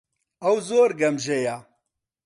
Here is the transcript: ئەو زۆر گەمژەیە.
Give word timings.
ئەو 0.43 0.55
زۆر 0.67 0.89
گەمژەیە. 0.99 1.55